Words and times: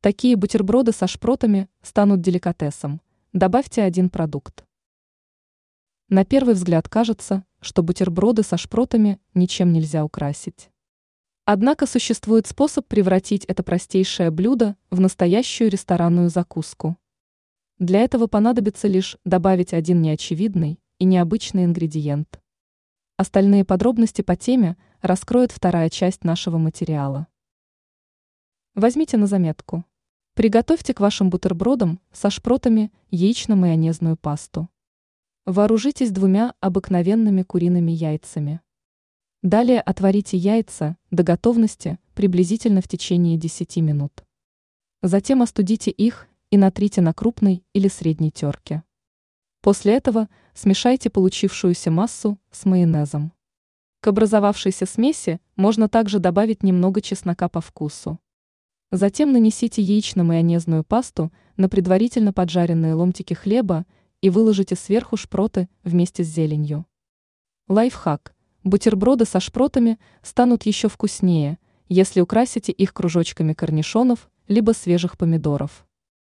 Такие 0.00 0.36
бутерброды 0.36 0.92
со 0.92 1.08
шпротами 1.08 1.68
станут 1.82 2.20
деликатесом. 2.20 3.00
Добавьте 3.32 3.82
один 3.82 4.10
продукт. 4.10 4.64
На 6.08 6.24
первый 6.24 6.54
взгляд 6.54 6.88
кажется, 6.88 7.44
что 7.60 7.82
бутерброды 7.82 8.44
со 8.44 8.56
шпротами 8.56 9.20
ничем 9.34 9.72
нельзя 9.72 10.04
украсить. 10.04 10.70
Однако 11.44 11.84
существует 11.84 12.46
способ 12.46 12.86
превратить 12.86 13.44
это 13.46 13.64
простейшее 13.64 14.30
блюдо 14.30 14.76
в 14.90 15.00
настоящую 15.00 15.68
ресторанную 15.68 16.30
закуску. 16.30 16.96
Для 17.80 17.98
этого 17.98 18.28
понадобится 18.28 18.86
лишь 18.86 19.16
добавить 19.24 19.74
один 19.74 20.00
неочевидный 20.00 20.78
и 21.00 21.06
необычный 21.06 21.64
ингредиент. 21.64 22.40
Остальные 23.16 23.64
подробности 23.64 24.22
по 24.22 24.36
теме 24.36 24.76
раскроет 25.02 25.50
вторая 25.50 25.90
часть 25.90 26.22
нашего 26.22 26.56
материала. 26.56 27.26
Возьмите 28.78 29.16
на 29.16 29.26
заметку. 29.26 29.84
Приготовьте 30.34 30.94
к 30.94 31.00
вашим 31.00 31.30
бутербродам 31.30 31.98
со 32.12 32.30
шпротами 32.30 32.92
яично-майонезную 33.10 34.16
пасту. 34.16 34.68
Вооружитесь 35.46 36.12
двумя 36.12 36.54
обыкновенными 36.60 37.42
куриными 37.42 37.90
яйцами. 37.90 38.60
Далее 39.42 39.80
отварите 39.80 40.36
яйца 40.36 40.96
до 41.10 41.24
готовности 41.24 41.98
приблизительно 42.14 42.80
в 42.80 42.86
течение 42.86 43.36
10 43.36 43.78
минут. 43.78 44.24
Затем 45.02 45.42
остудите 45.42 45.90
их 45.90 46.28
и 46.52 46.56
натрите 46.56 47.00
на 47.00 47.12
крупной 47.12 47.64
или 47.72 47.88
средней 47.88 48.30
терке. 48.30 48.84
После 49.60 49.96
этого 49.96 50.28
смешайте 50.54 51.10
получившуюся 51.10 51.90
массу 51.90 52.38
с 52.52 52.64
майонезом. 52.64 53.32
К 54.02 54.06
образовавшейся 54.06 54.86
смеси 54.86 55.40
можно 55.56 55.88
также 55.88 56.20
добавить 56.20 56.62
немного 56.62 57.00
чеснока 57.00 57.48
по 57.48 57.60
вкусу. 57.60 58.20
Затем 58.90 59.32
нанесите 59.32 59.82
яично-майонезную 59.82 60.82
пасту 60.82 61.30
на 61.56 61.68
предварительно 61.68 62.32
поджаренные 62.32 62.94
ломтики 62.94 63.34
хлеба 63.34 63.84
и 64.22 64.30
выложите 64.30 64.76
сверху 64.76 65.16
шпроты 65.16 65.68
вместе 65.84 66.24
с 66.24 66.28
зеленью. 66.28 66.86
Лайфхак. 67.68 68.34
Бутерброды 68.64 69.24
со 69.24 69.40
шпротами 69.40 69.98
станут 70.22 70.64
еще 70.66 70.88
вкуснее, 70.88 71.58
если 71.88 72.20
украсите 72.20 72.72
их 72.72 72.92
кружочками 72.92 73.52
корнишонов 73.52 74.30
либо 74.48 74.72
свежих 74.72 75.16
помидоров. 75.16 75.87